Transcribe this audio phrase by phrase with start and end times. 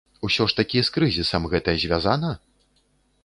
[0.27, 2.31] Усё ж такі з крызісам гэта звязана?